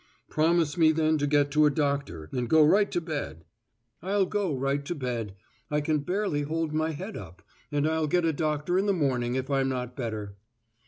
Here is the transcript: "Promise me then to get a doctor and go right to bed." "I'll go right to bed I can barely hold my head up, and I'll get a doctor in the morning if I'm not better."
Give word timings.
"Promise 0.31 0.77
me 0.79 0.91
then 0.91 1.19
to 1.19 1.27
get 1.27 1.55
a 1.55 1.69
doctor 1.69 2.27
and 2.31 2.49
go 2.49 2.65
right 2.65 2.89
to 2.89 2.99
bed." 2.99 3.45
"I'll 4.01 4.25
go 4.25 4.51
right 4.57 4.83
to 4.85 4.95
bed 4.95 5.35
I 5.69 5.79
can 5.79 5.99
barely 5.99 6.41
hold 6.41 6.73
my 6.73 6.89
head 6.89 7.15
up, 7.15 7.43
and 7.71 7.87
I'll 7.87 8.07
get 8.07 8.25
a 8.25 8.33
doctor 8.33 8.79
in 8.79 8.87
the 8.87 8.93
morning 8.93 9.35
if 9.35 9.51
I'm 9.51 9.69
not 9.69 9.95
better." 9.95 10.37